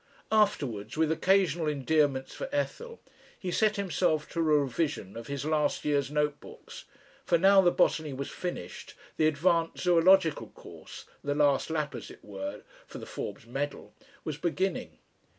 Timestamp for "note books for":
6.09-7.37